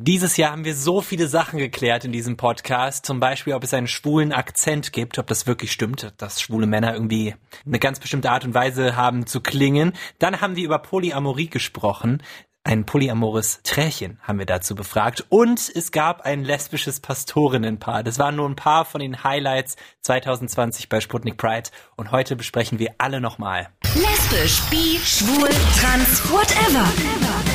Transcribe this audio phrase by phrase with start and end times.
[0.00, 3.04] Dieses Jahr haben wir so viele Sachen geklärt in diesem Podcast.
[3.04, 6.92] Zum Beispiel, ob es einen schwulen Akzent gibt, ob das wirklich stimmt, dass schwule Männer
[6.94, 7.34] irgendwie
[7.66, 9.94] eine ganz bestimmte Art und Weise haben zu klingen.
[10.20, 12.22] Dann haben wir über Polyamorie gesprochen.
[12.62, 15.24] Ein polyamores Trärchen haben wir dazu befragt.
[15.30, 18.04] Und es gab ein lesbisches Pastorinnenpaar.
[18.04, 21.70] Das waren nur ein paar von den Highlights 2020 bei Sputnik Pride.
[21.96, 23.70] Und heute besprechen wir alle nochmal.
[23.94, 25.48] Lesbisch, bi, schwul,
[25.80, 26.86] trans, whatever.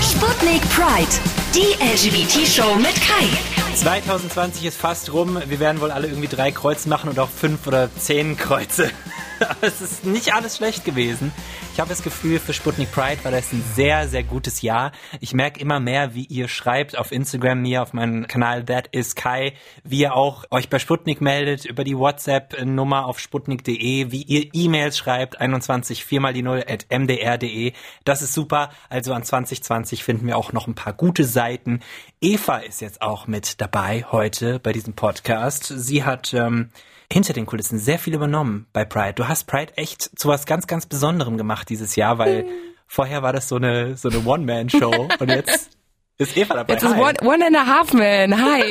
[0.02, 1.23] Sputnik Pride,
[1.56, 3.28] die LGBT-Show mit Kai.
[3.76, 5.40] 2020 ist fast rum.
[5.46, 8.90] Wir werden wohl alle irgendwie drei Kreuze machen und auch fünf oder zehn Kreuze.
[9.40, 11.32] Aber es ist nicht alles schlecht gewesen.
[11.73, 14.91] Ich habe das Gefühl, für Sputnik Pride war das ein sehr, sehr gutes Jahr.
[15.22, 19.16] Ich merke immer mehr, wie ihr schreibt auf Instagram mir, auf meinem Kanal That is
[19.16, 24.52] Kai, wie ihr auch euch bei Sputnik meldet über die WhatsApp-Nummer auf sputnik.de, wie ihr
[24.54, 27.74] E-Mails schreibt, 21 4 mal die 0 at mdr.de.
[28.04, 28.70] Das ist super.
[28.90, 31.80] Also an 2020 finden wir auch noch ein paar gute Seiten.
[32.21, 35.74] Eva ist jetzt auch mit dabei heute bei diesem Podcast.
[35.76, 36.70] Sie hat ähm,
[37.14, 39.14] hinter den Kulissen sehr viel übernommen bei Pride.
[39.14, 42.46] Du hast Pride echt zu was ganz, ganz Besonderem gemacht dieses Jahr, weil
[42.88, 45.70] vorher war das so eine, so eine One-Man-Show und jetzt
[46.18, 46.74] ist Eva dabei.
[46.74, 48.36] Jetzt ist one, one and a Half Man.
[48.36, 48.64] Hi.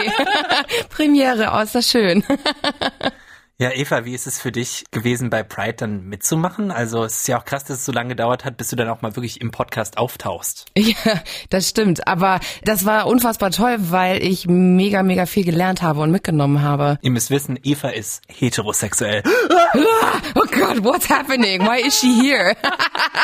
[0.90, 2.24] Premiere, oh, ist das schön.
[3.62, 6.72] Ja, Eva, wie ist es für dich gewesen, bei Pride dann mitzumachen?
[6.72, 8.88] Also es ist ja auch krass, dass es so lange gedauert hat, bis du dann
[8.88, 10.66] auch mal wirklich im Podcast auftauchst.
[11.04, 12.08] Ja, das stimmt.
[12.08, 16.98] Aber das war unfassbar toll, weil ich mega, mega viel gelernt habe und mitgenommen habe.
[17.02, 19.22] Ihr müsst wissen, Eva ist heterosexuell.
[20.34, 21.62] oh Gott, what's happening?
[21.62, 22.56] Why is she here?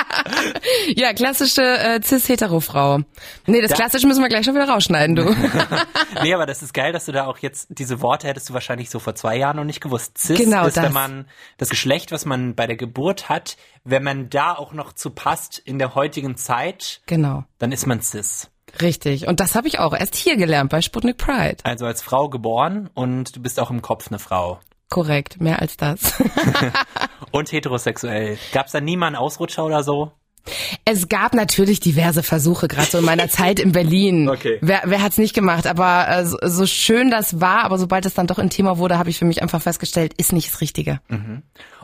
[0.96, 3.00] ja, klassische äh, cis-hetero-Frau.
[3.46, 5.34] Nee, das Da- klassische müssen wir gleich schon wieder rausschneiden, du.
[6.22, 8.88] nee, aber das ist geil, dass du da auch jetzt diese Worte hättest du wahrscheinlich
[8.88, 10.16] so vor zwei Jahren noch nicht gewusst.
[10.28, 10.84] Cis Genau ist, das.
[10.84, 11.26] wenn man
[11.56, 15.58] das Geschlecht, was man bei der Geburt hat, wenn man da auch noch zu passt
[15.58, 17.44] in der heutigen Zeit, genau.
[17.58, 18.50] dann ist man cis.
[18.80, 19.26] Richtig.
[19.26, 21.56] Und das habe ich auch erst hier gelernt bei Sputnik Pride.
[21.64, 24.60] Also als Frau geboren und du bist auch im Kopf eine Frau.
[24.90, 26.14] Korrekt, mehr als das.
[27.30, 28.38] Und heterosexuell.
[28.52, 30.12] Gab's da nie mal einen Ausrutscher oder so?
[30.84, 34.28] Es gab natürlich diverse Versuche, gerade so in meiner Zeit in Berlin.
[34.28, 34.58] Okay.
[34.60, 35.66] Wer, wer hat's nicht gemacht?
[35.66, 39.10] Aber äh, so, so schön das war, aber sobald es dann doch intimer wurde, habe
[39.10, 41.00] ich für mich einfach festgestellt, ist nicht das Richtige.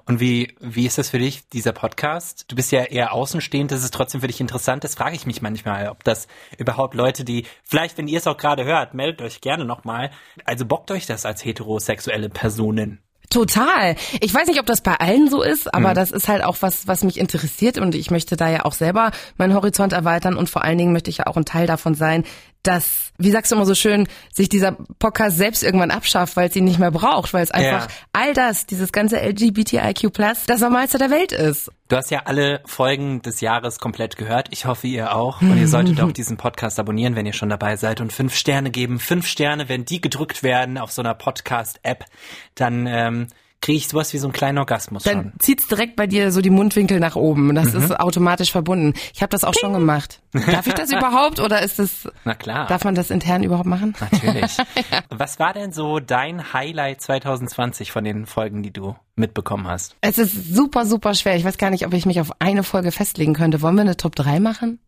[0.06, 2.44] Und wie, wie ist das für dich, dieser Podcast?
[2.48, 4.84] Du bist ja eher außenstehend, das ist trotzdem für dich interessant.
[4.84, 6.26] Das frage ich mich manchmal, ob das
[6.59, 10.10] überhaupt Leute, die, vielleicht, wenn ihr es auch gerade hört, meldet euch gerne nochmal.
[10.44, 13.00] Also bockt euch das als heterosexuelle Personen?
[13.31, 13.97] Total.
[14.21, 16.87] Ich weiß nicht, ob das bei allen so ist, aber das ist halt auch was,
[16.87, 20.62] was mich interessiert und ich möchte da ja auch selber meinen Horizont erweitern und vor
[20.62, 22.25] allen Dingen möchte ich ja auch ein Teil davon sein,
[22.66, 26.56] dass, wie sagst du immer so schön, sich dieser Podcast selbst irgendwann abschafft, weil es
[26.56, 27.94] ihn nicht mehr braucht, weil es einfach Ja.
[28.12, 30.10] all das, dieses ganze LGBTIQ+,
[30.47, 31.70] das Normalste der Welt ist.
[31.88, 34.48] Du hast ja alle Folgen des Jahres komplett gehört.
[34.50, 35.41] Ich hoffe, ihr auch.
[35.42, 38.70] Und ihr solltet auch diesen Podcast abonnieren, wenn ihr schon dabei seid und fünf Sterne
[38.70, 38.98] geben.
[38.98, 42.04] Fünf Sterne, wenn die gedrückt werden auf so einer Podcast-App,
[42.54, 43.26] dann ähm,
[43.64, 45.12] kriege ich sowas wie so einen kleinen Orgasmus schon.
[45.14, 47.54] Dann zieht's direkt bei dir so die Mundwinkel nach oben.
[47.54, 48.92] Das ist automatisch verbunden.
[49.14, 50.20] Ich habe das auch schon gemacht.
[50.32, 52.66] Darf ich das überhaupt oder ist das, Na klar.
[52.66, 53.94] darf man das intern überhaupt machen?
[53.98, 54.58] Natürlich.
[55.08, 59.96] Was war denn so dein Highlight 2020 von den Folgen, die du mitbekommen hast?
[60.02, 61.36] Es ist super, super schwer.
[61.36, 63.62] Ich weiß gar nicht, ob ich mich auf eine Folge festlegen könnte.
[63.62, 64.78] Wollen wir eine Top 3 machen?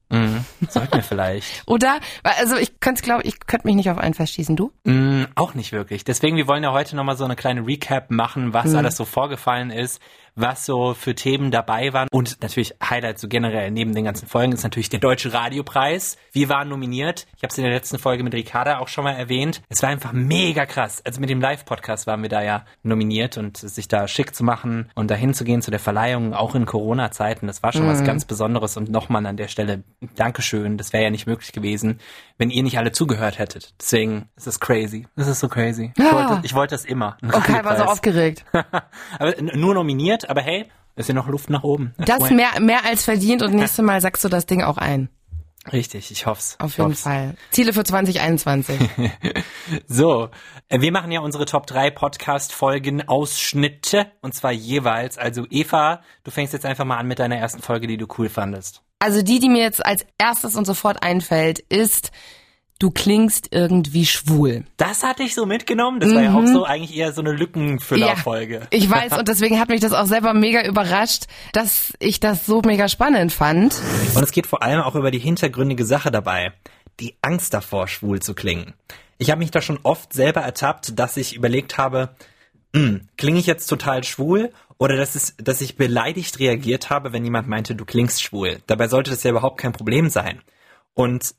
[0.69, 1.63] Sag mir vielleicht.
[1.67, 1.99] Oder?
[2.23, 4.55] Also ich könnte glaube ich könnte mich nicht auf einen festschießen.
[4.55, 4.73] Du?
[4.85, 6.05] Mm, auch nicht wirklich.
[6.05, 9.71] Deswegen, wir wollen ja heute nochmal so eine kleine Recap machen, was alles so vorgefallen
[9.71, 10.01] ist,
[10.37, 12.09] was so für Themen dabei waren.
[12.13, 16.17] Und natürlich Highlight so generell neben den ganzen Folgen ist natürlich der Deutsche Radiopreis.
[16.33, 17.27] Wir waren nominiert.
[17.37, 19.63] Ich habe es in der letzten Folge mit Ricarda auch schon mal erwähnt.
[19.69, 21.03] Es war einfach mega krass.
[21.05, 24.91] Also mit dem Live-Podcast waren wir da ja nominiert und sich da schick zu machen
[24.95, 28.25] und dahin zu gehen zu der Verleihung, auch in Corona-Zeiten, das war schon was ganz
[28.27, 28.77] Besonderes.
[28.77, 29.83] Und nochmal an der Stelle
[30.15, 30.77] Dankeschön.
[30.77, 31.99] Das wäre ja nicht möglich gewesen,
[32.39, 33.73] wenn ihr nicht alle zugehört hättet.
[33.81, 35.07] Deswegen ist es crazy.
[35.17, 35.93] Es ist so crazy.
[35.97, 36.13] Ich, Ja.
[36.13, 37.17] wollte, ich wollte das immer.
[37.33, 38.45] Okay, war so aufgeregt.
[39.19, 40.67] aber nur nominiert, aber hey,
[40.97, 41.95] ist ja noch Luft nach oben.
[41.99, 45.09] Das mehr mehr als verdient und nächstes Mal sagst du das Ding auch ein.
[45.73, 46.57] Richtig, ich hoff's.
[46.61, 47.03] Auf ich jeden hoff's.
[47.03, 47.35] Fall.
[47.51, 48.79] Ziele für 2021.
[49.89, 50.29] So,
[50.69, 55.19] äh, wir machen ja unsere Top 3 Podcast-Folgen Ausschnitte und zwar jeweils.
[55.19, 58.29] Also Eva, du fängst jetzt einfach mal an mit deiner ersten Folge, die du cool
[58.29, 58.83] fandest.
[59.01, 62.13] Also die, die mir jetzt als erstes und sofort einfällt, ist
[62.79, 64.67] Du klingst irgendwie schwul.
[64.77, 65.99] Das hatte ich so mitgenommen.
[65.99, 68.67] Das war ja auch so eigentlich eher so eine Lückenfüller-Folge.
[68.71, 71.25] ich weiß und deswegen hat mich das auch selber mega überrascht,
[71.55, 73.81] dass ich das so mega spannend fand.
[74.15, 76.53] Und es geht vor allem auch über die hintergründige Sache dabei.
[77.01, 78.75] Die Angst davor, schwul zu klingen.
[79.17, 82.11] Ich habe mich da schon oft selber ertappt, dass ich überlegt habe,
[82.75, 84.53] hm, klinge ich jetzt total schwul?
[84.79, 88.59] Oder dass, es, dass ich beleidigt reagiert habe, wenn jemand meinte, du klingst schwul.
[88.67, 90.43] Dabei sollte das ja überhaupt kein Problem sein.
[90.93, 91.35] Und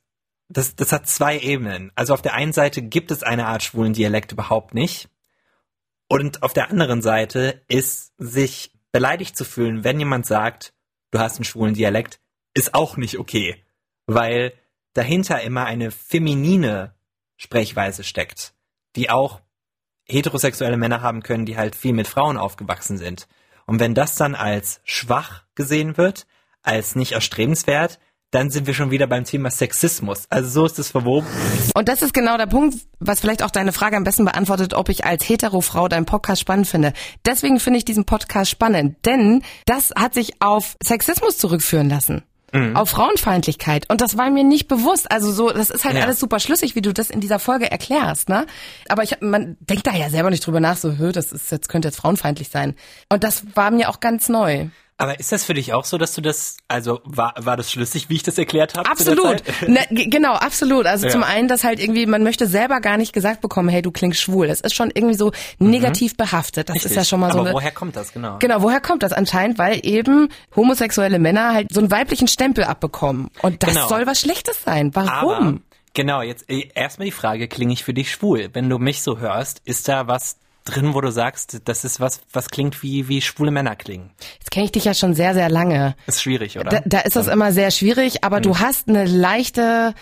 [0.50, 1.92] das, das hat zwei Ebenen.
[1.96, 5.10] Also auf der einen Seite gibt es eine Art schwulen Dialekt überhaupt nicht.
[6.08, 10.74] Und auf der anderen Seite ist sich beleidigt zu fühlen, wenn jemand sagt,
[11.12, 12.20] du hast einen schwulen Dialekt,
[12.54, 13.64] ist auch nicht okay.
[14.06, 14.54] Weil
[14.94, 16.96] dahinter immer eine feminine
[17.36, 18.54] Sprechweise steckt,
[18.96, 19.42] die auch
[20.06, 23.28] heterosexuelle Männer haben können, die halt viel mit Frauen aufgewachsen sind.
[23.66, 26.26] Und wenn das dann als schwach gesehen wird,
[26.62, 28.00] als nicht erstrebenswert,
[28.32, 30.26] dann sind wir schon wieder beim Thema Sexismus.
[30.30, 31.28] Also so ist es verwoben.
[31.76, 34.90] Und das ist genau der Punkt, was vielleicht auch deine Frage am besten beantwortet, ob
[34.90, 36.94] ich als Hetero-Frau deinen Podcast spannend finde.
[37.26, 42.24] Deswegen finde ich diesen Podcast spannend, denn das hat sich auf Sexismus zurückführen lassen.
[42.54, 42.78] Mhm.
[42.78, 43.90] auf Frauenfeindlichkeit.
[43.90, 45.12] Und das war mir nicht bewusst.
[45.12, 46.04] Also so, das ist halt ja.
[46.04, 48.46] alles super schlüssig, wie du das in dieser Folge erklärst, ne?
[48.88, 51.68] Aber ich, man denkt da ja selber nicht drüber nach, so, hö, das ist jetzt
[51.68, 52.76] könnte jetzt frauenfeindlich sein.
[53.10, 54.68] Und das war mir auch ganz neu.
[55.00, 58.10] Aber ist das für dich auch so, dass du das, also war, war das schlüssig,
[58.10, 58.90] wie ich das erklärt habe?
[58.90, 59.44] Absolut.
[59.68, 60.88] Ne, genau, absolut.
[60.88, 61.12] Also ja.
[61.12, 64.20] zum einen, dass halt irgendwie, man möchte selber gar nicht gesagt bekommen, hey, du klingst
[64.20, 64.48] schwul.
[64.48, 65.70] Das ist schon irgendwie so mhm.
[65.70, 66.18] negativ mhm.
[66.18, 66.70] behaftet.
[66.70, 66.92] Das Richtig.
[66.92, 67.40] ist ja schon mal so.
[67.40, 68.38] Aber eine, woher kommt das, genau?
[68.40, 69.14] Genau, woher kommt das?
[69.14, 73.30] Anscheinend, weil eben homosexuelle Männer halt so einen weiblichen Stempel abbekommen.
[73.44, 73.88] Und das genau.
[73.88, 74.96] soll was Schlechtes sein.
[74.96, 75.32] Warum?
[75.32, 75.58] Aber,
[75.94, 78.50] genau, jetzt äh, erstmal die Frage, klinge ich für dich schwul?
[78.54, 82.22] Wenn du mich so hörst, ist da was drin, wo du sagst, das ist was,
[82.32, 84.12] was klingt wie, wie schwule Männer klingen?
[84.40, 85.96] Jetzt kenne ich dich ja schon sehr, sehr lange.
[86.06, 86.70] Ist schwierig, oder?
[86.70, 88.44] Da, da ist das immer sehr schwierig, aber mhm.
[88.44, 89.94] du hast eine leichte,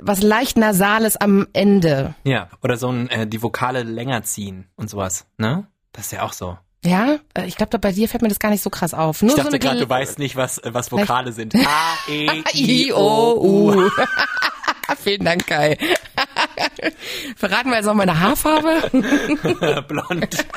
[0.00, 2.14] was leicht Nasales am Ende.
[2.24, 5.66] Ja, oder so ein, äh, die Vokale länger ziehen und sowas, ne?
[5.92, 6.56] Das ist ja auch so.
[6.84, 9.22] Ja, äh, ich glaube, bei dir fällt mir das gar nicht so krass auf.
[9.22, 11.54] Nur ich dachte so gerade, du weißt nicht, was, äh, was Vokale sind.
[11.56, 13.90] A, E, I, O, U.
[15.02, 15.78] Vielen Dank, Kai.
[17.36, 18.90] Verraten wir jetzt noch meine Haarfarbe?
[19.88, 20.46] Blond.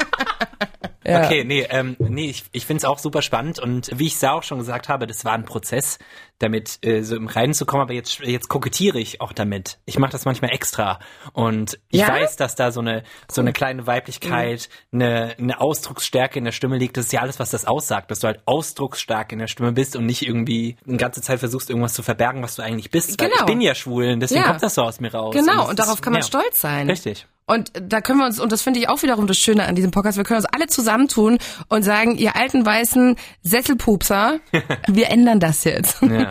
[1.05, 1.25] Ja.
[1.25, 4.23] Okay, nee, ähm, nee, ich, ich finde es auch super spannend und wie ich es
[4.23, 5.99] auch schon gesagt habe, das war ein Prozess,
[6.39, 9.79] damit äh, so im Reinen zu kommen, aber jetzt, jetzt kokettiere ich auch damit.
[9.85, 10.99] Ich mache das manchmal extra
[11.31, 12.09] und ich ja?
[12.09, 15.01] weiß, dass da so eine so eine kleine Weiblichkeit, mhm.
[15.01, 16.97] eine, eine Ausdrucksstärke in der Stimme liegt.
[16.97, 19.95] Das ist ja alles, was das aussagt, dass du halt ausdrucksstark in der Stimme bist
[19.95, 23.17] und nicht irgendwie eine ganze Zeit versuchst, irgendwas zu verbergen, was du eigentlich bist.
[23.17, 23.31] Genau.
[23.31, 24.47] Weil ich bin ja schwul und deswegen ja.
[24.47, 25.33] kommt das so aus mir raus.
[25.33, 26.27] Genau, und, und darauf ist, kann man ja.
[26.27, 26.89] stolz sein.
[26.89, 27.27] Richtig.
[27.45, 29.91] Und da können wir uns, und das finde ich auch wiederum das Schöne an diesem
[29.91, 34.39] Podcast, wir können uns alle zusammentun und sagen, ihr alten weißen Sesselpupser,
[34.87, 36.01] wir ändern das jetzt.
[36.01, 36.22] Ja.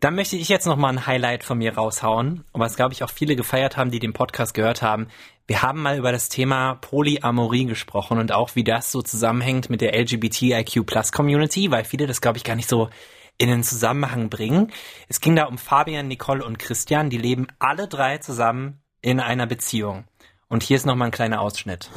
[0.00, 3.36] Dann möchte ich jetzt nochmal ein Highlight von mir raushauen, was glaube ich auch viele
[3.36, 5.08] gefeiert haben, die den Podcast gehört haben.
[5.46, 9.80] Wir haben mal über das Thema Polyamorie gesprochen und auch wie das so zusammenhängt mit
[9.80, 12.88] der LGBTIQ Plus Community, weil viele das glaube ich gar nicht so
[13.36, 14.70] in den Zusammenhang bringen.
[15.08, 19.46] Es ging da um Fabian, Nicole und Christian, die leben alle drei zusammen in einer
[19.46, 20.04] Beziehung.
[20.48, 21.90] Und hier ist nochmal ein kleiner Ausschnitt.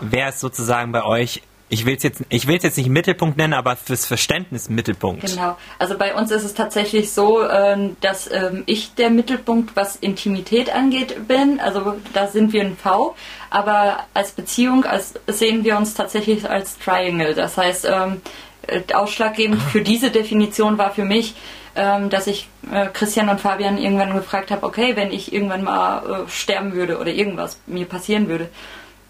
[0.00, 1.42] Wer ist sozusagen bei euch
[1.74, 5.26] ich will es jetzt, ich will jetzt nicht Mittelpunkt nennen, aber fürs Verständnis Mittelpunkt.
[5.26, 5.56] Genau.
[5.78, 10.72] Also bei uns ist es tatsächlich so, ähm, dass ähm, ich der Mittelpunkt, was Intimität
[10.72, 11.58] angeht, bin.
[11.58, 13.16] Also da sind wir ein V.
[13.50, 17.34] Aber als Beziehung als, sehen wir uns tatsächlich als Triangle.
[17.34, 18.22] Das heißt, ähm,
[18.68, 21.34] äh, ausschlaggebend für diese Definition war für mich,
[21.76, 26.30] dass ich äh, Christian und Fabian irgendwann gefragt habe, okay, wenn ich irgendwann mal äh,
[26.30, 28.48] sterben würde oder irgendwas mir passieren würde,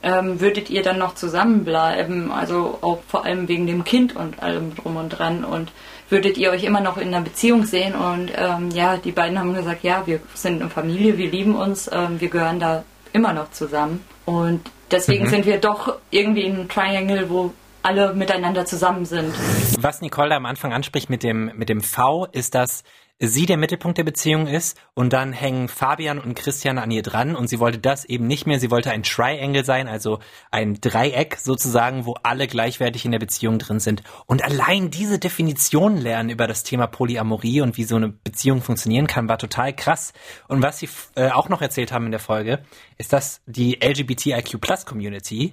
[0.04, 2.30] ähm, würdet ihr dann noch zusammenbleiben?
[2.30, 5.72] Also auch vor allem wegen dem Kind und allem drum und dran und
[6.10, 7.94] würdet ihr euch immer noch in einer Beziehung sehen?
[7.94, 11.90] Und ähm, ja, die beiden haben gesagt, ja, wir sind eine Familie, wir lieben uns,
[11.92, 14.04] ähm, wir gehören da immer noch zusammen.
[14.26, 14.60] Und
[14.90, 15.30] deswegen mhm.
[15.30, 19.34] sind wir doch irgendwie ein Triangle, wo alle miteinander zusammen sind.
[19.78, 22.82] Was Nicole am Anfang anspricht mit dem, mit dem V, ist, dass
[23.20, 27.36] sie der Mittelpunkt der Beziehung ist und dann hängen Fabian und Christian an ihr dran
[27.36, 28.58] und sie wollte das eben nicht mehr.
[28.58, 30.18] Sie wollte ein Triangle sein, also
[30.50, 34.02] ein Dreieck sozusagen, wo alle gleichwertig in der Beziehung drin sind.
[34.26, 39.06] Und allein diese Definition lernen über das Thema Polyamorie und wie so eine Beziehung funktionieren
[39.06, 40.12] kann, war total krass.
[40.48, 42.64] Und was sie äh, auch noch erzählt haben in der Folge,
[42.98, 45.52] ist, dass die LGBTIQ Plus Community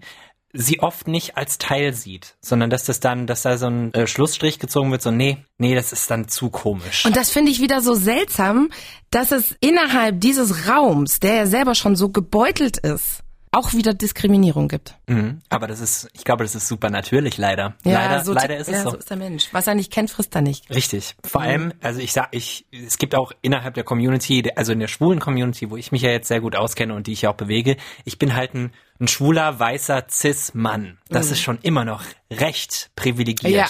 [0.53, 4.08] sie oft nicht als Teil sieht, sondern dass das dann, dass da so ein äh,
[4.08, 7.05] Schlussstrich gezogen wird, so nee, nee, das ist dann zu komisch.
[7.05, 8.70] Und das finde ich wieder so seltsam,
[9.10, 14.70] dass es innerhalb dieses Raums, der ja selber schon so gebeutelt ist, auch wieder Diskriminierung
[14.70, 14.96] gibt.
[15.08, 15.41] Mhm.
[15.50, 17.75] Aber das ist, ich glaube, das ist super natürlich, leider.
[17.84, 18.91] Ja, leider, so, leider ist es ja, so.
[18.91, 19.50] so ist der Mensch.
[19.51, 20.70] Was er nicht kennt, frisst er nicht.
[20.70, 21.15] Richtig.
[21.25, 21.48] Vor mhm.
[21.48, 25.20] allem, also ich sag, ich, es gibt auch innerhalb der Community, also in der schwulen
[25.20, 27.75] Community, wo ich mich ja jetzt sehr gut auskenne und die ich ja auch bewege,
[28.05, 31.00] ich bin halt ein, ein schwuler, weißer Cis-Mann.
[31.10, 31.31] Das mhm.
[31.34, 33.53] ist schon immer noch recht privilegiert.
[33.53, 33.67] Ja.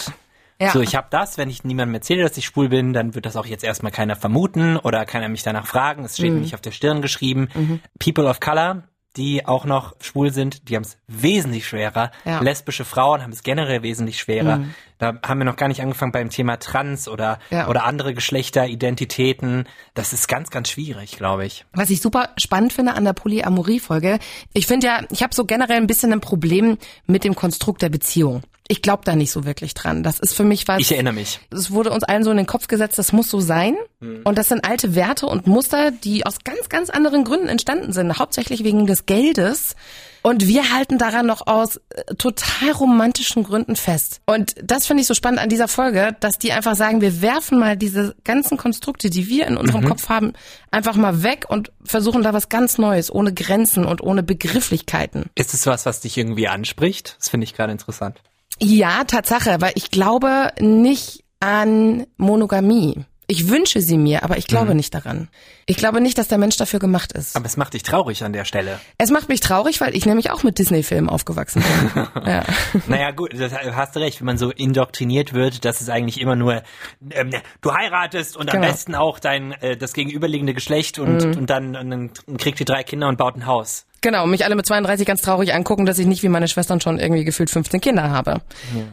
[0.60, 0.70] Ja.
[0.70, 3.34] So, ich habe das, wenn ich niemandem erzähle, dass ich schwul bin, dann wird das
[3.34, 6.04] auch jetzt erstmal keiner vermuten oder keiner mich danach fragen.
[6.04, 6.40] Es steht mhm.
[6.40, 7.48] nicht auf der Stirn geschrieben.
[7.54, 7.80] Mhm.
[7.98, 8.84] People of Color
[9.16, 12.10] die auch noch schwul sind, die haben es wesentlich schwerer.
[12.24, 12.40] Ja.
[12.40, 14.64] Lesbische Frauen haben es generell wesentlich schwerer.
[15.02, 17.66] Da haben wir noch gar nicht angefangen beim Thema Trans oder, Ja.
[17.66, 19.66] oder andere Geschlechteridentitäten.
[19.94, 21.64] Das ist ganz, ganz schwierig, glaube ich.
[21.72, 24.20] Was ich super spannend finde an der Polyamorie-Folge,
[24.52, 27.88] ich finde ja, ich habe so generell ein bisschen ein Problem mit dem Konstrukt der
[27.88, 28.42] Beziehung.
[28.68, 30.04] Ich glaube da nicht so wirklich dran.
[30.04, 30.78] Das ist für mich was.
[30.80, 31.40] Ich erinnere mich.
[31.50, 33.76] es wurde uns allen so in den Kopf gesetzt, das muss so sein.
[34.22, 38.18] Und das sind alte Werte und Muster, die aus ganz, ganz anderen Gründen entstanden sind.
[38.20, 39.74] Hauptsächlich wegen des Geldes.
[40.22, 44.20] Und wir halten daran noch aus äh, total romantischen Gründen fest.
[44.26, 47.58] Und das finde ich so spannend an dieser Folge, dass die einfach sagen, wir werfen
[47.58, 50.32] mal diese ganzen Konstrukte, die wir in unserem Kopf haben,
[50.70, 55.26] einfach mal weg und versuchen da was ganz Neues, ohne Grenzen und ohne Begrifflichkeiten.
[55.34, 57.16] Ist es was, was dich irgendwie anspricht?
[57.18, 58.20] Das finde ich gerade interessant.
[58.60, 63.04] Ja, Tatsache, weil ich glaube nicht an Monogamie.
[63.26, 65.28] Ich wünsche sie mir, aber ich glaube nicht daran.
[65.66, 67.36] Ich glaube nicht, dass der Mensch dafür gemacht ist.
[67.36, 68.80] Aber es macht dich traurig an der Stelle.
[68.98, 71.62] Es macht mich traurig, weil ich nämlich auch mit Disney-Filmen aufgewachsen
[71.94, 72.06] bin.
[72.26, 72.42] ja.
[72.88, 76.36] Naja, gut, das hast du recht, wenn man so indoktriniert wird, dass es eigentlich immer
[76.36, 76.62] nur,
[77.10, 78.66] ähm, du heiratest und am Genau.
[78.72, 82.82] besten auch dein, äh, das gegenüberliegende Geschlecht und, und, dann, und dann kriegt die drei
[82.82, 83.86] Kinder und baut ein Haus.
[84.04, 86.98] Genau, mich alle mit 32 ganz traurig angucken, dass ich nicht wie meine Schwestern schon
[86.98, 88.40] irgendwie gefühlt 15 Kinder habe.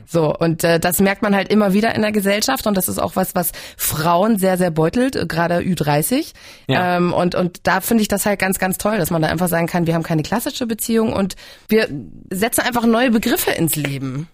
[0.06, 3.00] So, und äh, das merkt man halt immer wieder in der Gesellschaft und das ist
[3.00, 6.34] auch was, was Frauen sehr, sehr beutelt, gerade Ü30.
[6.70, 6.98] Ja.
[6.98, 9.48] Ähm, und, und da finde ich das halt ganz, ganz toll, dass man da einfach
[9.48, 11.36] sagen kann, wir haben keine klassische Beziehung und
[11.68, 11.90] wir
[12.30, 14.28] setzen einfach neue Begriffe ins Leben.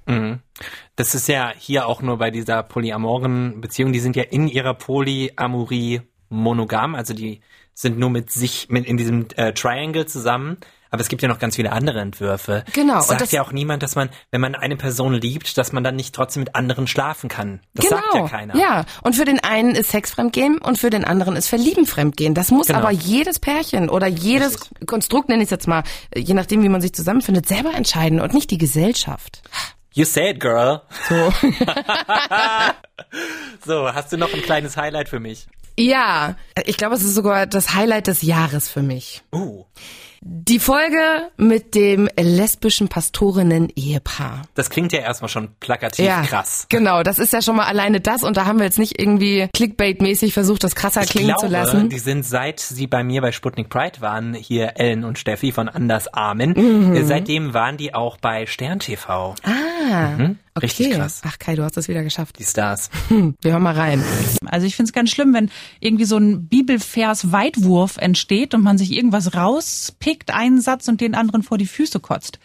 [0.98, 4.74] Das ist ja hier auch nur bei dieser polyamoren Beziehung, die sind ja in ihrer
[4.74, 7.40] Polyamorie monogam, also die
[7.74, 10.58] sind nur mit sich mit in diesem äh, Triangle zusammen.
[10.96, 12.64] Aber es gibt ja noch ganz viele andere Entwürfe.
[12.74, 15.58] Genau, Es und sagt das- ja auch niemand, dass man, wenn man eine Person liebt,
[15.58, 17.60] dass man dann nicht trotzdem mit anderen schlafen kann.
[17.74, 17.98] Das genau.
[18.02, 18.56] sagt ja keiner.
[18.56, 22.34] Ja, und für den einen ist Sex Fremdgehen und für den anderen ist Verlieben Fremdgehen.
[22.34, 22.80] Das muss Genau.
[22.80, 25.84] aber jedes Pärchen oder jedes Konstrukt, nenne ich es jetzt mal,
[26.16, 29.42] je nachdem, wie man sich zusammenfindet, selber entscheiden und nicht die Gesellschaft.
[29.94, 30.82] You said, girl.
[31.10, 31.16] So.
[33.66, 35.48] So, hast du noch ein kleines Highlight für mich?
[35.78, 36.36] ja,
[36.66, 39.24] ich glaube, es ist sogar das Highlight des Jahres für mich.
[39.34, 39.66] Uh,
[40.28, 44.42] Die Folge mit dem lesbischen Pastorinnen-Ehepaar.
[44.56, 46.66] das klingt ja erstmal schon plakativ krass.
[46.70, 49.48] Genau, das ist ja schon mal alleine das und da haben wir jetzt nicht irgendwie
[49.56, 51.90] Clickbait-mäßig versucht, das krasser Ich klingen glaube, zu lassen.
[51.90, 55.70] die sind seit sie bei mir bei Sputnik Pride waren, hier Ellen und Steffi von
[55.70, 57.06] Anders Armen, Mhm.
[57.06, 59.36] seitdem waren die auch bei Stern TV.
[59.44, 60.40] Ah, Mhm.
[60.62, 60.96] Richtig okay.
[60.96, 61.22] krass.
[61.26, 62.40] Ach Kai, du hast es wieder geschafft.
[62.40, 62.90] Die Stars.
[63.10, 64.04] Wir hören mal rein.
[64.46, 68.94] Also ich finde es ganz schlimm, wenn irgendwie so ein Bibelvers-Weitwurf entsteht und man sich
[68.94, 72.40] irgendwas rauspickt, einen Satz und den anderen vor die Füße kotzt.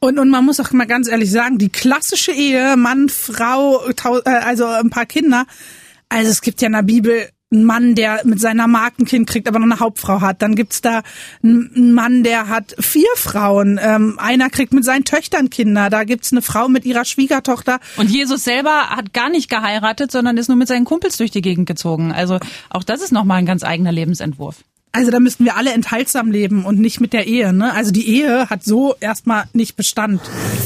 [0.00, 4.28] Und, und man muss auch mal ganz ehrlich sagen, die klassische Ehe, Mann, Frau, äh,
[4.28, 5.44] also ein paar Kinder.
[6.08, 9.26] Also es gibt ja in der Bibel einen Mann, der mit seiner Magd ein Kind
[9.26, 10.42] kriegt, aber noch eine Hauptfrau hat.
[10.42, 11.02] Dann gibt's da
[11.42, 13.80] einen Mann, der hat vier Frauen.
[13.82, 15.88] Ähm, einer kriegt mit seinen Töchtern Kinder.
[15.88, 17.80] Da gibt's eine Frau mit ihrer Schwiegertochter.
[17.96, 21.42] Und Jesus selber hat gar nicht geheiratet, sondern ist nur mit seinen Kumpels durch die
[21.42, 22.12] Gegend gezogen.
[22.12, 22.38] Also
[22.68, 24.56] auch das ist nochmal ein ganz eigener Lebensentwurf.
[24.92, 27.52] Also da müssten wir alle enthaltsam leben und nicht mit der Ehe.
[27.52, 27.72] Ne?
[27.72, 30.20] Also die Ehe hat so erstmal nicht Bestand.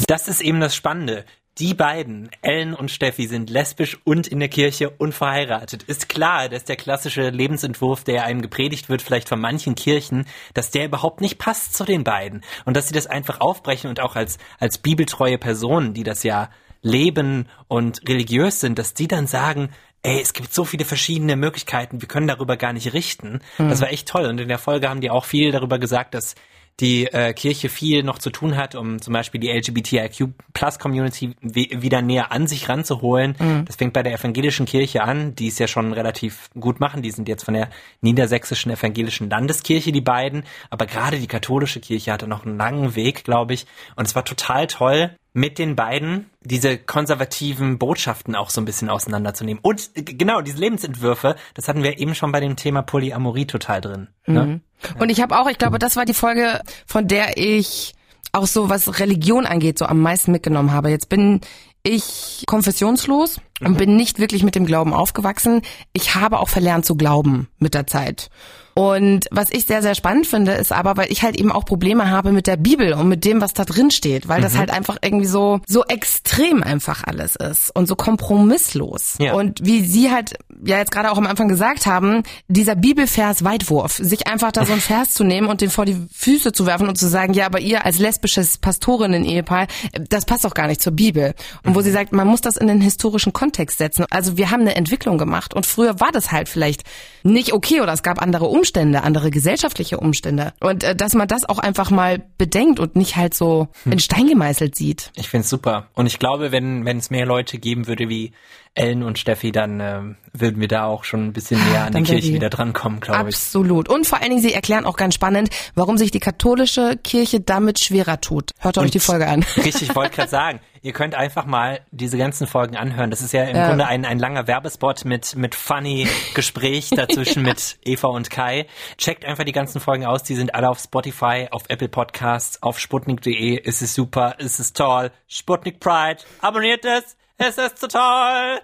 [0.07, 1.25] Das ist eben das Spannende.
[1.59, 5.83] Die beiden, Ellen und Steffi, sind lesbisch und in der Kirche und verheiratet.
[5.83, 10.25] Ist klar, dass der klassische Lebensentwurf, der einem gepredigt wird, vielleicht von manchen Kirchen,
[10.55, 12.41] dass der überhaupt nicht passt zu den beiden.
[12.65, 16.49] Und dass sie das einfach aufbrechen und auch als, als bibeltreue Personen, die das ja
[16.81, 19.69] leben und religiös sind, dass die dann sagen,
[20.03, 23.41] ey, es gibt so viele verschiedene Möglichkeiten, wir können darüber gar nicht richten.
[23.69, 24.27] Das war echt toll.
[24.27, 26.35] Und in der Folge haben die auch viel darüber gesagt, dass
[26.81, 32.33] die äh, Kirche viel noch zu tun hat, um zum Beispiel die LGBTIQ-Plus-Community wieder näher
[32.33, 33.37] an sich ranzuholen.
[33.67, 37.03] Das fängt bei der evangelischen Kirche an, die es ja schon relativ gut machen.
[37.03, 37.69] Die sind jetzt von der
[38.01, 40.45] niedersächsischen evangelischen Landeskirche, die beiden.
[40.71, 43.67] Aber gerade die katholische Kirche hatte noch einen langen Weg, glaube ich.
[43.95, 48.91] Und es war total toll, mit den beiden diese konservativen Botschaften auch so ein bisschen
[48.91, 49.61] auseinanderzunehmen.
[49.63, 53.81] Und äh, genau, diese Lebensentwürfe, das hatten wir eben schon bei dem Thema Polyamorie total
[53.81, 54.09] drin.
[54.27, 54.61] Ne?
[54.99, 57.95] Und ich habe auch, ich glaube, das war die Folge, von der ich
[58.33, 60.91] auch so, was Religion angeht, so am meisten mitgenommen habe.
[60.91, 61.41] Jetzt bin
[61.83, 65.63] ich konfessionslos und bin nicht wirklich mit dem Glauben aufgewachsen.
[65.93, 68.31] Ich habe auch verlernt zu glauben mit der Zeit.
[68.75, 72.11] Und was ich sehr, sehr spannend finde, ist aber, weil ich halt eben auch Probleme
[72.11, 74.97] habe mit der Bibel und mit dem, was da drin steht, weil das halt einfach
[75.03, 79.17] irgendwie so, so extrem einfach alles ist und so kompromisslos.
[79.19, 79.35] Ja.
[79.35, 83.97] Und wie Sie halt ja jetzt gerade auch am Anfang gesagt haben, dieser Bibelvers Weitwurf,
[83.97, 86.89] sich einfach da so einen Vers zu nehmen und den vor die Füße zu werfen
[86.89, 89.67] und zu sagen, ja, aber ihr als lesbisches Pastorinnen-Ehepaar,
[90.09, 91.35] das passt doch gar nicht zur Bibel.
[91.65, 94.07] Und wo sie sagt, man muss das in den historischen Kontext Kontext setzen.
[94.11, 96.85] Also wir haben eine Entwicklung gemacht und früher war das halt vielleicht
[97.23, 100.55] nicht okay oder es gab andere Umstände, andere gesellschaftliche Umstände.
[100.61, 104.27] Und äh, dass man das auch einfach mal bedenkt und nicht halt so in Stein
[104.27, 105.11] gemeißelt sieht.
[105.17, 105.89] Ich find's super.
[105.93, 108.33] Und ich glaube, wenn wenn es mehr Leute geben würde wie
[108.75, 112.03] Ellen und Steffi, dann ähm, würden wir da auch schon ein bisschen näher an die
[112.05, 113.35] Kirche die- wieder drankommen, glaube ich.
[113.37, 113.89] Absolut.
[113.91, 117.79] Und vor allen Dingen, sie erklären auch ganz spannend, warum sich die katholische Kirche damit
[117.81, 118.53] schwerer tut.
[118.59, 119.45] Hört euch Und- die Folge an.
[119.59, 123.11] Richtig, ich wollte gerade sagen, ihr könnt einfach mal diese ganzen Folgen anhören.
[123.11, 123.69] Das ist ja im Ja.
[123.69, 128.67] Grunde ein, ein langer Werbespot mit, mit funny Gespräch dazwischen mit Eva und Kai.
[128.97, 130.23] Checkt einfach die ganzen Folgen aus.
[130.23, 133.61] Die sind alle auf Spotify, auf Apple Podcasts, auf sputnik.de.
[133.65, 135.11] Es ist super, es ist toll.
[135.29, 136.23] Sputnik Pride.
[136.41, 137.17] Abonniert es.
[137.45, 138.61] Es ist so toll.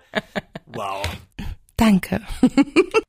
[0.66, 1.02] Wow.
[1.76, 2.20] Danke.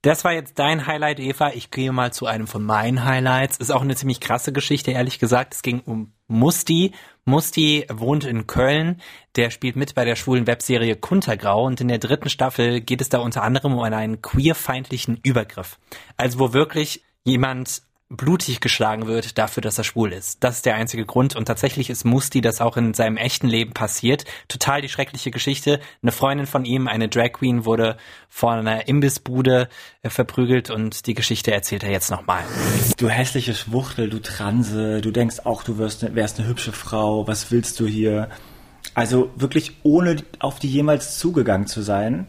[0.01, 1.51] Das war jetzt dein Highlight, Eva.
[1.53, 3.57] Ich gehe mal zu einem von meinen Highlights.
[3.57, 5.53] Ist auch eine ziemlich krasse Geschichte, ehrlich gesagt.
[5.53, 6.93] Es ging um Musti.
[7.25, 8.99] Musti wohnt in Köln.
[9.35, 11.65] Der spielt mit bei der schwulen Webserie Kuntergrau.
[11.65, 15.77] Und in der dritten Staffel geht es da unter anderem um einen queerfeindlichen Übergriff.
[16.17, 20.43] Also wo wirklich jemand blutig geschlagen wird dafür, dass er schwul ist.
[20.43, 21.35] Das ist der einzige Grund.
[21.35, 24.25] Und tatsächlich ist Musti das auch in seinem echten Leben passiert.
[24.47, 25.79] Total die schreckliche Geschichte.
[26.01, 27.97] Eine Freundin von ihm, eine Drag Queen, wurde
[28.27, 29.69] vor einer Imbissbude
[30.01, 32.43] äh, verprügelt und die Geschichte erzählt er jetzt nochmal.
[32.97, 37.51] Du hässliche Schwuchtel, du Transe, du denkst auch, du wirst, wärst eine hübsche Frau, was
[37.51, 38.29] willst du hier?
[38.95, 42.25] Also wirklich ohne auf die jemals zugegangen zu sein,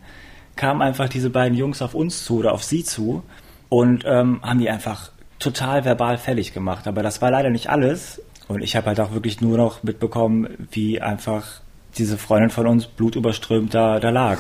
[0.56, 3.22] kamen einfach diese beiden Jungs auf uns zu oder auf sie zu
[3.70, 5.10] und ähm, haben die einfach
[5.40, 6.86] total verbal fällig gemacht.
[6.86, 8.22] Aber das war leider nicht alles.
[8.46, 11.60] Und ich habe halt auch wirklich nur noch mitbekommen, wie einfach
[11.98, 14.38] diese Freundin von uns blutüberströmt da, da lag.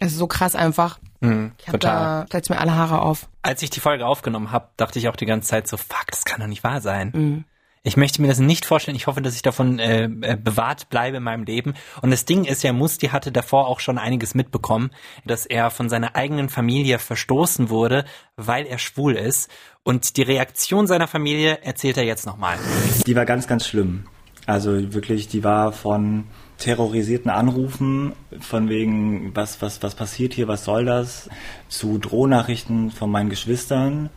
[0.00, 0.98] Es ist so krass einfach.
[1.20, 2.20] ich hab Mhm, total.
[2.22, 3.28] da stellt's mir alle Haare auf.
[3.42, 6.24] Als ich die Folge aufgenommen habe, dachte ich auch die ganze Zeit so, fuck, das
[6.24, 7.44] kann doch nicht wahr sein.
[7.82, 8.96] Ich möchte mir das nicht vorstellen.
[8.96, 11.72] Ich hoffe, dass ich davon äh, äh, bewahrt bleibe in meinem Leben.
[12.02, 14.90] Und das Ding ist ja, Musti hatte davor auch schon einiges mitbekommen,
[15.24, 18.04] dass er von seiner eigenen Familie verstoßen wurde,
[18.36, 19.50] weil er schwul ist.
[19.82, 22.58] Und die Reaktion seiner Familie erzählt er jetzt nochmal.
[23.06, 24.04] Die war ganz, ganz schlimm.
[24.44, 26.24] Also wirklich, die war von
[26.58, 31.30] terrorisierten Anrufen, von wegen, was, was, was passiert hier, was soll das,
[31.68, 34.10] zu Drohnachrichten von meinen Geschwistern,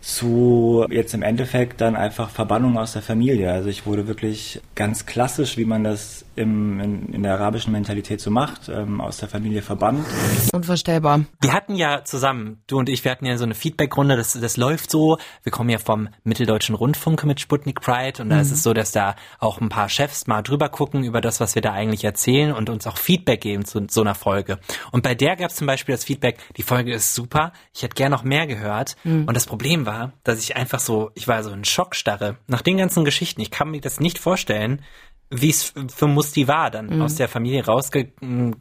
[0.00, 3.52] zu jetzt im Endeffekt dann einfach Verbannung aus der Familie.
[3.52, 8.20] Also ich wurde wirklich ganz klassisch, wie man das im, in, in der arabischen Mentalität
[8.20, 10.06] so macht, ähm, aus der Familie verbannt.
[10.52, 11.24] Unvorstellbar.
[11.40, 14.56] Wir hatten ja zusammen, du und ich, wir hatten ja so eine Feedbackrunde, das, das
[14.56, 15.18] läuft so.
[15.42, 18.92] Wir kommen ja vom Mitteldeutschen Rundfunk mit Sputnik Pride und da ist es so, dass
[18.92, 22.52] da auch ein paar Chefs mal drüber gucken über das, was wir da eigentlich erzählen
[22.52, 24.58] und uns auch Feedback geben zu so einer Folge.
[24.92, 27.94] Und bei der gab es zum Beispiel das Feedback, die Folge ist super, ich hätte
[27.94, 28.96] gern noch mehr gehört.
[29.04, 32.36] Und das Problem war, dass ich einfach so, ich war so in Schockstarre.
[32.46, 34.82] Nach den ganzen Geschichten, ich kann mir das nicht vorstellen,
[35.30, 38.12] wie es für Musti war, dann aus der Familie rausge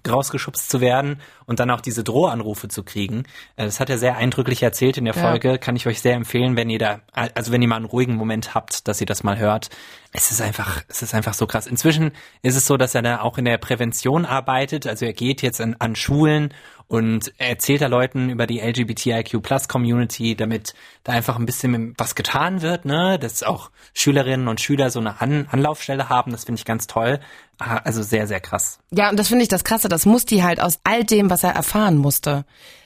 [0.08, 3.23] rausgeschubst zu werden und dann auch diese Drohanrufe zu kriegen.
[3.56, 5.21] Äh, Das hat er sehr eindrücklich erzählt in der Ja.
[5.21, 5.60] Folge.
[5.60, 8.53] Kann ich euch sehr empfehlen, wenn ihr da, also wenn ihr mal einen ruhigen Moment
[8.53, 9.69] habt, dass ihr das mal hört.
[10.12, 11.67] Es ist einfach, es ist einfach so krass.
[11.67, 14.88] Inzwischen ist es so, dass er da auch in der Prävention arbeitet.
[14.88, 16.53] Also er geht jetzt an, an Schulen
[16.88, 20.73] und erzählt da Leuten über die LGBTIQ Plus Community, damit
[21.04, 25.21] da einfach ein bisschen was getan wird, ne, dass auch Schülerinnen und Schüler so eine
[25.21, 27.19] An Anlaufstelle haben, das finde ich ganz toll.
[27.60, 28.80] Ah, Also sehr, sehr krass.
[28.91, 31.52] Ja, und das finde ich das Krasse, dass Musti halt aus all dem, was er
[31.52, 32.46] erfahren musste,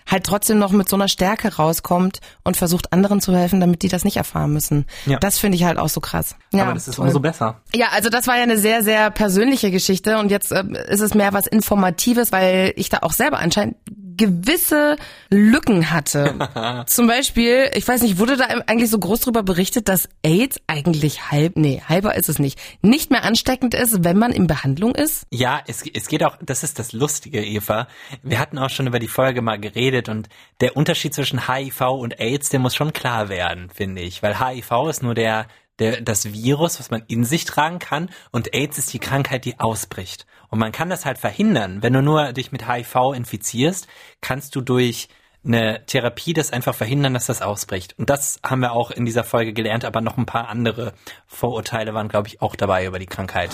[0.10, 3.88] halt trotzdem noch mit so einer Stärke rauskommt und versucht anderen zu helfen, damit die
[3.90, 4.86] das nicht erfahren müssen.
[5.06, 5.20] Ja.
[5.20, 6.36] Das finde ich halt auch so krass.
[6.54, 7.06] Ja, Aber das ist toll.
[7.08, 7.62] umso besser.
[7.76, 11.14] Ja, also das war ja eine sehr, sehr persönliche Geschichte und jetzt äh, ist es
[11.14, 13.76] mehr was Informatives, weil ich da auch selber anscheinend
[14.22, 14.98] gewisse
[15.32, 16.84] Lücken hatte.
[16.86, 21.32] Zum Beispiel, ich weiß nicht, wurde da eigentlich so groß drüber berichtet, dass AIDS eigentlich
[21.32, 25.26] halb, nee, halber ist es nicht, nicht mehr ansteckend ist, wenn man in Behandlung ist?
[25.32, 27.88] Ja, es, es geht auch, das ist das Lustige, Eva.
[28.22, 30.30] Wir hatten auch schon über die Folge mal geredet und
[30.60, 34.22] der Unterschied zwischen HIV und AIDS, der muss schon klar werden, finde ich.
[34.22, 35.48] Weil HIV ist nur der,
[35.80, 39.60] der, das Virus, was man in sich tragen kann und AIDS ist die Krankheit, die
[39.60, 40.28] ausbricht.
[40.52, 41.82] Und man kann das halt verhindern.
[41.82, 43.88] Wenn du nur dich mit HIV infizierst,
[44.20, 45.08] kannst du durch
[45.43, 47.95] eine Therapie das einfach verhindern, dass das ausbricht.
[47.97, 50.93] Und das haben wir auch in dieser Folge gelernt, aber noch ein paar andere
[51.25, 53.49] Vorurteile waren, glaube ich, auch dabei über die Krankheit.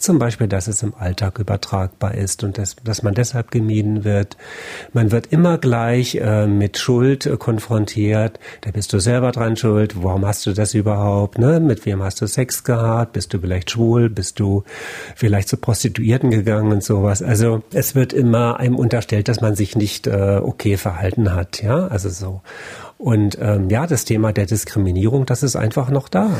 [0.00, 4.36] Zum Beispiel, dass es im Alltag übertragbar ist und dass, dass man deshalb gemieden wird.
[4.92, 8.38] Man wird immer gleich äh, mit Schuld äh, konfrontiert.
[8.60, 10.02] Da bist du selber dran schuld.
[10.02, 11.38] Warum hast du das überhaupt?
[11.38, 11.58] Ne?
[11.58, 13.14] Mit wem hast du Sex gehabt?
[13.14, 14.10] Bist du vielleicht schwul?
[14.10, 14.64] Bist du
[15.16, 17.22] vielleicht zu Prostituierten gegangen und sowas?
[17.22, 21.62] Also es wird immer einem unterstellt, dass man sich nicht äh, okay verhalten hat.
[21.62, 22.42] Ja, also so.
[23.00, 26.30] Und ähm, ja, das Thema der Diskriminierung, das ist einfach noch da.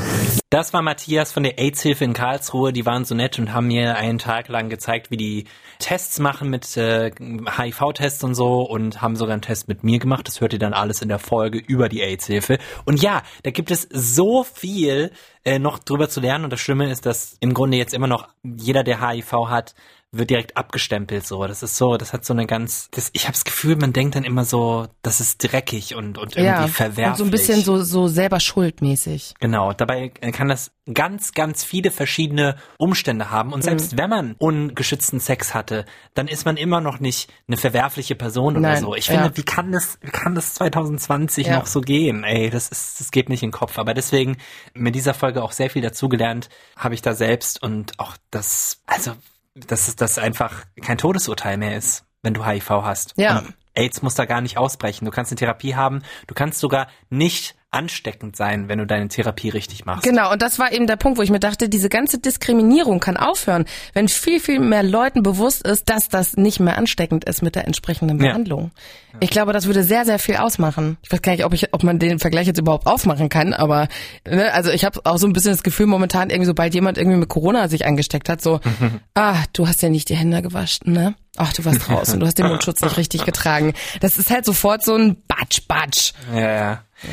[0.51, 2.75] Das war Matthias von der AIDS-Hilfe in Karlsruhe.
[2.75, 5.45] Die waren so nett und haben mir einen Tag lang gezeigt, wie die
[5.79, 10.29] Tests machen mit äh, HIV-Tests und so und haben sogar einen Test mit mir gemacht.
[10.29, 12.59] Das hört ihr dann alles in der Folge über die AIDS-Hilfe.
[12.85, 15.13] Und ja, da gibt es so viel
[15.45, 16.45] äh, noch drüber zu lernen.
[16.45, 19.75] Und das Schlimme ist, dass im Grunde jetzt immer noch jeder, der HIV hat,
[20.13, 21.47] wird direkt abgestempelt so.
[21.47, 24.17] Das ist so, das hat so eine ganz, das, ich habe das Gefühl, man denkt
[24.17, 27.07] dann immer so, das ist dreckig und, und irgendwie ja, verwerflich.
[27.07, 29.35] und so ein bisschen so, so selber schuldmäßig.
[29.39, 33.53] Genau, dabei kann das ganz, ganz viele verschiedene Umstände haben.
[33.53, 33.99] Und selbst Mhm.
[33.99, 38.69] wenn man ungeschützten Sex hatte, dann ist man immer noch nicht eine verwerfliche Person oder
[38.71, 38.97] Nein, so.
[38.97, 39.15] Ich ja.
[39.15, 41.59] finde, wie kann das, wie kann das 2020 Ja.
[41.59, 42.25] noch so gehen?
[42.25, 43.79] Ey, das ist, das geht nicht in den Kopf.
[43.79, 44.39] Aber deswegen
[44.75, 49.13] mit dieser Folge auch sehr viel dazugelernt, habe ich da selbst und auch das, also,
[49.55, 53.15] dass es das einfach kein Todesurteil mehr ist, wenn du HIV hast.
[53.17, 53.39] Ja.
[53.39, 55.05] Und AIDS muss da gar nicht ausbrechen.
[55.05, 59.49] Du kannst eine Therapie haben, du kannst sogar nicht ansteckend sein, wenn du deine Therapie
[59.49, 60.03] richtig machst.
[60.03, 63.17] Genau, und das war eben der Punkt, wo ich mir dachte, diese ganze Diskriminierung kann
[63.17, 67.55] aufhören, wenn viel, viel mehr Leuten bewusst ist, dass das nicht mehr ansteckend ist mit
[67.55, 68.31] der entsprechenden Ja.
[68.31, 68.73] Behandlung.
[69.21, 70.97] Ich glaube, das würde sehr, sehr viel ausmachen.
[71.03, 73.89] Ich weiß gar nicht, ob, ich, ob man den Vergleich jetzt überhaupt aufmachen kann, aber
[74.29, 77.19] ne, also ich habe auch so ein bisschen das Gefühl momentan, irgendwie sobald jemand irgendwie
[77.19, 78.61] mit Corona sich angesteckt hat, so,
[79.15, 81.15] ah, du hast ja nicht die Hände gewaschen, ne?
[81.37, 83.73] Ach, du warst draußen, du hast den Mundschutz nicht richtig getragen.
[84.01, 86.13] Das ist halt sofort so ein Batsch, Batsch.
[86.35, 86.85] Ja, ja.
[87.03, 87.09] Ja,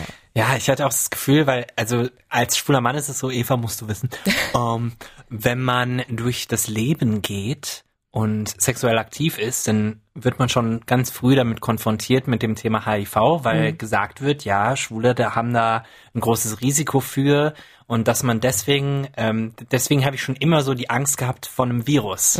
[0.57, 3.81] ich hatte auch das Gefühl, weil, also als schwuler Mann ist es so, Eva musst
[3.81, 4.09] du wissen,
[4.55, 4.93] ähm,
[5.29, 11.11] wenn man durch das Leben geht und sexuell aktiv ist, dann wird man schon ganz
[11.11, 15.83] früh damit konfrontiert mit dem Thema HIV, weil gesagt wird, ja, Schwule, da haben da
[16.13, 17.53] ein großes Risiko für
[17.87, 21.65] und dass man deswegen, ähm, deswegen habe ich schon immer so die Angst gehabt vor
[21.65, 22.37] einem Virus.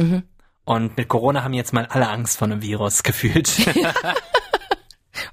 [0.66, 3.50] Und mit Corona haben jetzt mal alle Angst vor einem Virus gefühlt.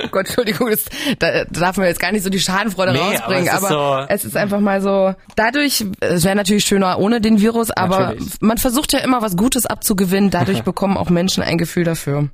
[0.02, 0.84] Oh Gott, Entschuldigung, das,
[1.18, 4.02] da darf man jetzt gar nicht so die Schadenfreude Nee, rausbringen, aber es ist aber,
[4.02, 7.98] so- es ist einfach mal so, dadurch, es wäre natürlich schöner ohne den Virus, aber
[7.98, 8.40] Natürlich.
[8.40, 12.28] man versucht ja immer was Gutes abzugewinnen, dadurch bekommen auch Menschen ein Gefühl dafür.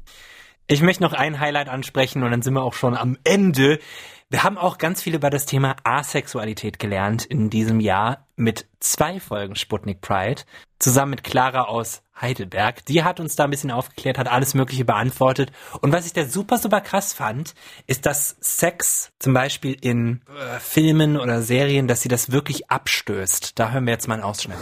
[0.66, 3.80] Ich möchte noch ein Highlight ansprechen und dann sind wir auch schon am Ende.
[4.28, 9.20] Wir haben auch ganz viel über das Thema Asexualität gelernt in diesem Jahr mit zwei
[9.20, 10.42] Folgen Sputnik Pride,
[10.78, 12.84] zusammen mit Clara aus Heidelberg.
[12.86, 15.52] Die hat uns da ein bisschen aufgeklärt, hat alles Mögliche beantwortet.
[15.80, 17.54] Und was ich da super, super krass fand,
[17.86, 23.58] ist, dass Sex zum Beispiel in äh, Filmen oder Serien, dass sie das wirklich abstößt.
[23.58, 24.58] Da hören wir jetzt mal einen Ausschnitt.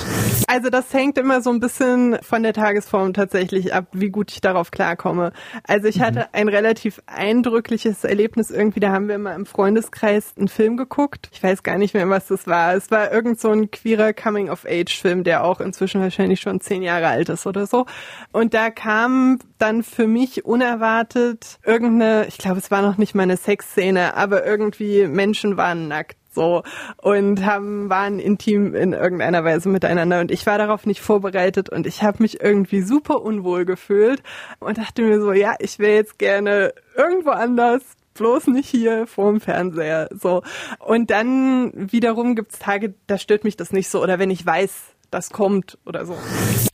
[0.47, 4.41] Also das hängt immer so ein bisschen von der Tagesform tatsächlich ab, wie gut ich
[4.41, 5.33] darauf klarkomme.
[5.65, 10.49] Also ich hatte ein relativ eindrückliches Erlebnis irgendwie, da haben wir immer im Freundeskreis einen
[10.49, 11.29] Film geguckt.
[11.33, 12.75] Ich weiß gar nicht mehr, was das war.
[12.75, 17.29] Es war irgend so ein queerer Coming-of-Age-Film, der auch inzwischen wahrscheinlich schon zehn Jahre alt
[17.29, 17.87] ist oder so.
[18.33, 23.25] Und da kam dann für mich unerwartet irgendeine, ich glaube, es war noch nicht mal
[23.25, 26.63] eine Sexszene, aber irgendwie Menschen waren nackt so.
[26.99, 30.21] Und haben waren intim in irgendeiner Weise miteinander.
[30.21, 34.23] Und ich war darauf nicht vorbereitet und ich habe mich irgendwie super unwohl gefühlt
[34.61, 37.83] und dachte mir so, ja, ich wäre jetzt gerne irgendwo anders
[38.19, 40.43] bloß nicht hier vorm Fernseher so
[40.81, 44.71] und dann wiederum gibt's Tage, da stört mich das nicht so oder wenn ich weiß,
[45.11, 46.15] das kommt oder so.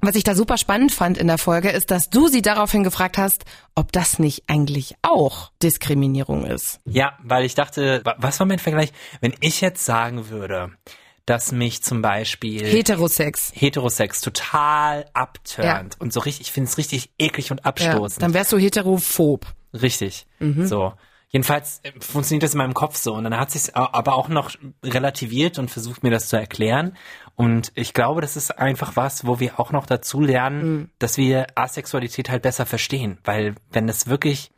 [0.00, 3.16] Was ich da super spannend fand in der Folge, ist, dass du sie daraufhin gefragt
[3.16, 3.44] hast,
[3.76, 6.80] ob das nicht eigentlich auch Diskriminierung ist.
[6.84, 8.90] Ja, weil ich dachte, wa- was war mein Vergleich?
[9.20, 10.72] Wenn ich jetzt sagen würde,
[11.26, 13.52] dass mich zum Beispiel Heterosex.
[13.54, 18.20] Heterosex total abturnt und so richtig, ich finde es richtig eklig und Ja, abstoßend.
[18.20, 19.46] dann wärst du heterophob.
[19.72, 20.26] richtig.
[20.40, 20.66] Mhm.
[20.66, 20.92] So.
[21.34, 23.12] Jedenfalls äh, funktioniert das in meinem Kopf so.
[23.12, 24.52] Und dann hat sich aber auch noch
[24.84, 26.96] relativiert und versucht mir das zu erklären.
[27.34, 30.90] Und ich glaube, das ist einfach was, wo wir auch noch dazu lernen, Mhm.
[31.00, 33.18] dass wir Asexualität halt besser verstehen.
[33.24, 34.52] Weil wenn das wirklich,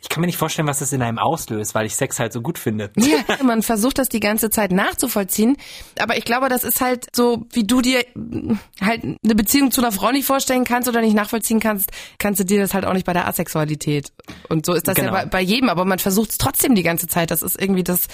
[0.00, 2.40] ich kann mir nicht vorstellen, was das in einem auslöst, weil ich Sex halt so
[2.40, 2.90] gut finde.
[2.96, 5.56] Ja, man versucht das die ganze Zeit nachzuvollziehen.
[5.98, 9.80] Aber ich glaube, das ist halt so, wie du dir mm, halt eine Beziehung zu
[9.80, 12.94] einer Frau nicht vorstellen kannst oder nicht nachvollziehen kannst, kannst du dir das halt auch
[12.94, 14.12] nicht bei der Asexualität.
[14.48, 15.14] Und so ist das Genau.
[15.14, 17.30] ja bei, bei jedem, aber man versucht es trotzdem die ganze Zeit.
[17.30, 18.06] Das ist irgendwie das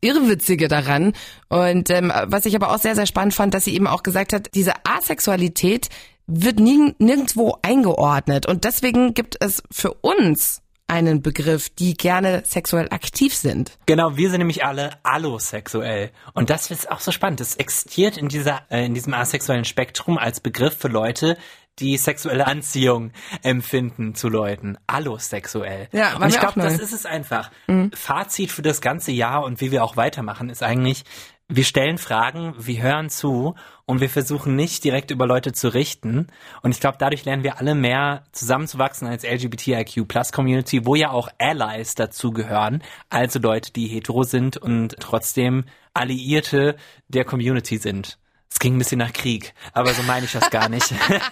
[0.00, 1.12] Irrwitzige daran.
[1.48, 4.32] Und ähm, was ich aber auch sehr, sehr spannend fand, dass sie eben auch gesagt
[4.32, 5.88] hat, diese Asexualität
[6.26, 8.46] wird nirgendwo eingeordnet.
[8.46, 13.78] Und deswegen gibt es für uns einen Begriff, die gerne sexuell aktiv sind.
[13.86, 16.10] Genau, wir sind nämlich alle allosexuell.
[16.34, 17.40] Und das ist auch so spannend.
[17.40, 21.38] Das existiert in dieser, äh, in diesem asexuellen Spektrum als Begriff für Leute,
[21.78, 24.78] die sexuelle Anziehung empfinden zu Leuten.
[24.86, 25.88] Allosexuell.
[25.92, 27.50] Ja, und ich glaube, das ist es einfach.
[27.94, 31.04] Fazit für das ganze Jahr und wie wir auch weitermachen, ist eigentlich,
[31.48, 36.28] wir stellen Fragen, wir hören zu und wir versuchen nicht direkt über Leute zu richten.
[36.62, 41.10] Und ich glaube, dadurch lernen wir alle mehr zusammenzuwachsen als LGBTIQ Plus Community, wo ja
[41.10, 46.76] auch Allies dazugehören, also Leute, die hetero sind und trotzdem Alliierte
[47.08, 48.18] der Community sind.
[48.54, 50.88] Es ging ein bisschen nach Krieg, aber so meine ich das gar nicht.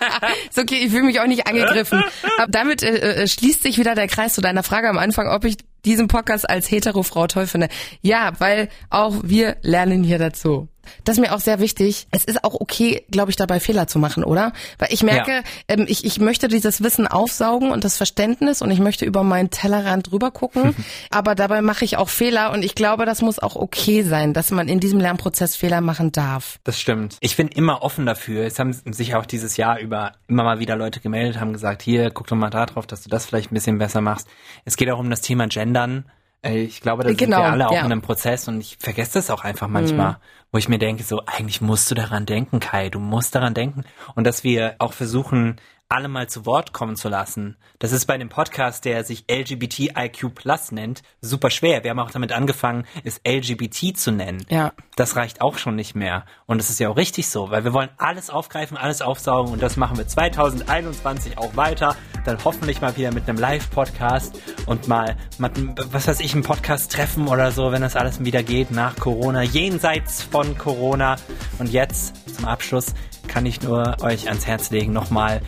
[0.51, 2.03] ist okay, ich fühle mich auch nicht angegriffen.
[2.37, 5.45] Aber damit äh, äh, schließt sich wieder der Kreis zu deiner Frage am Anfang, ob
[5.45, 7.69] ich diesen Podcast als hetero Frau toll finde.
[8.01, 10.69] Ja, weil auch wir lernen hier dazu.
[11.05, 12.07] Das ist mir auch sehr wichtig.
[12.11, 14.53] Es ist auch okay, glaube ich, dabei Fehler zu machen, oder?
[14.79, 15.43] Weil ich merke, ja.
[15.69, 19.51] ähm, ich, ich möchte dieses Wissen aufsaugen und das Verständnis und ich möchte über meinen
[19.51, 20.75] Tellerrand drüber gucken,
[21.11, 24.51] aber dabei mache ich auch Fehler und ich glaube, das muss auch okay sein, dass
[24.51, 26.59] man in diesem Lernprozess Fehler machen darf.
[26.65, 27.17] Das stimmt.
[27.21, 28.45] Ich bin immer offen dafür.
[28.45, 32.11] Es haben sich auch dieses Jahr über immer mal wieder Leute gemeldet, haben gesagt, hier,
[32.11, 34.29] guck doch mal da drauf, dass du das vielleicht ein bisschen besser machst.
[34.65, 36.05] Es geht auch um das Thema Gendern.
[36.45, 37.81] Ich glaube, da sind genau, wir alle auch ja.
[37.81, 40.17] in einem Prozess und ich vergesse das auch einfach manchmal, mhm.
[40.51, 43.85] wo ich mir denke, so, eigentlich musst du daran denken, Kai, du musst daran denken.
[44.17, 45.61] Und dass wir auch versuchen,
[45.93, 47.57] alle mal zu Wort kommen zu lassen.
[47.79, 51.85] Das ist bei dem Podcast, der sich LGBTIQ Plus nennt, super schwer.
[51.85, 54.45] Wir haben auch damit angefangen, es LGBT zu nennen.
[54.49, 54.73] Ja.
[54.97, 56.25] Das reicht auch schon nicht mehr.
[56.47, 59.63] Und das ist ja auch richtig so, weil wir wollen alles aufgreifen, alles aufsaugen und
[59.63, 61.95] das machen wir 2021 auch weiter.
[62.25, 67.29] Dann hoffentlich mal wieder mit einem Live-Podcast und mal, was weiß ich, einen Podcast treffen
[67.29, 71.17] oder so, wenn das alles wieder geht nach Corona, jenseits von Corona.
[71.59, 72.95] Und jetzt zum Abschluss
[73.29, 75.41] kann ich nur euch ans Herz legen, nochmal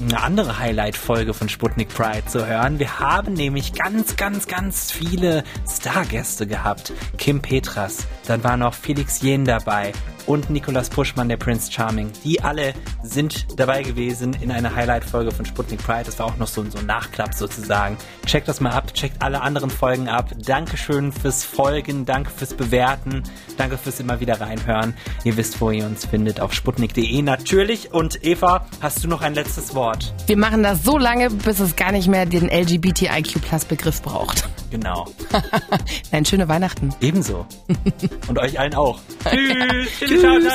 [0.00, 2.78] eine andere Highlight-Folge von Sputnik Pride zu hören.
[2.78, 6.92] Wir haben nämlich ganz, ganz, ganz viele Stargäste gehabt.
[7.18, 9.92] Kim Petras, dann war noch Felix Jen dabei,
[10.26, 12.10] und Nicolas Puschmann, der Prince Charming.
[12.24, 16.04] Die alle sind dabei gewesen in einer Highlight-Folge von Sputnik Pride.
[16.04, 17.96] Das war auch noch so, so ein Nachklapp sozusagen.
[18.26, 20.30] Checkt das mal ab, checkt alle anderen Folgen ab.
[20.38, 23.22] Dankeschön fürs Folgen, danke fürs Bewerten,
[23.56, 24.94] danke fürs immer wieder reinhören.
[25.24, 27.92] Ihr wisst, wo ihr uns findet, auf sputnik.de natürlich.
[27.92, 30.14] Und Eva, hast du noch ein letztes Wort?
[30.26, 34.48] Wir machen das so lange, bis es gar nicht mehr den LGBTIQ-Plus-Begriff braucht.
[34.74, 35.06] Genau.
[36.10, 36.92] Nein, schöne Weihnachten.
[37.00, 37.46] Ebenso.
[38.28, 38.98] Und euch allen auch.
[39.30, 39.88] Tschüss.
[40.00, 40.52] Tschüss.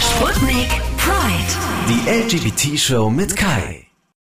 [0.00, 1.52] Sputnik Pride.
[1.86, 3.89] Die LGBT-Show mit Kai.